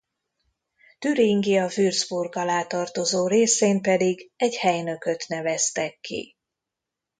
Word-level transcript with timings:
Türingia 0.99 1.67
Würzburg 1.75 2.35
alá 2.35 2.63
tartozó 2.67 3.27
részén 3.27 3.81
pedig 3.81 4.31
egy 4.35 4.55
helynököt 4.55 5.27
neveztek 5.27 5.97
ki. 6.01 6.35